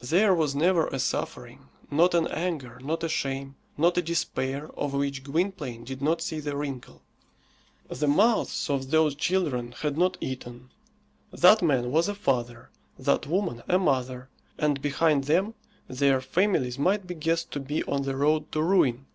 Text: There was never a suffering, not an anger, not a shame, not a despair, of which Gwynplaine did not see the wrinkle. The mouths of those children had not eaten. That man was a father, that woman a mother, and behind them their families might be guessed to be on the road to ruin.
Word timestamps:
There 0.00 0.34
was 0.34 0.56
never 0.56 0.88
a 0.88 0.98
suffering, 0.98 1.68
not 1.92 2.12
an 2.12 2.26
anger, 2.26 2.80
not 2.82 3.04
a 3.04 3.08
shame, 3.08 3.54
not 3.78 3.96
a 3.96 4.02
despair, 4.02 4.68
of 4.76 4.94
which 4.94 5.22
Gwynplaine 5.22 5.84
did 5.84 6.02
not 6.02 6.20
see 6.20 6.40
the 6.40 6.56
wrinkle. 6.56 7.02
The 7.88 8.08
mouths 8.08 8.68
of 8.68 8.90
those 8.90 9.14
children 9.14 9.70
had 9.70 9.96
not 9.96 10.16
eaten. 10.20 10.70
That 11.32 11.62
man 11.62 11.92
was 11.92 12.08
a 12.08 12.16
father, 12.16 12.70
that 12.98 13.28
woman 13.28 13.62
a 13.68 13.78
mother, 13.78 14.28
and 14.58 14.82
behind 14.82 15.22
them 15.30 15.54
their 15.86 16.20
families 16.20 16.76
might 16.76 17.06
be 17.06 17.14
guessed 17.14 17.52
to 17.52 17.60
be 17.60 17.84
on 17.84 18.02
the 18.02 18.16
road 18.16 18.50
to 18.50 18.62
ruin. 18.64 19.06